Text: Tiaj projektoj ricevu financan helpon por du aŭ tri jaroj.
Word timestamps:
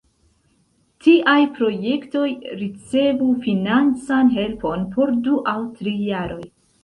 Tiaj 1.07 1.35
projektoj 1.57 2.23
ricevu 2.63 3.27
financan 3.45 4.33
helpon 4.41 4.87
por 4.95 5.13
du 5.27 5.37
aŭ 5.55 5.57
tri 5.81 5.95
jaroj. 6.09 6.43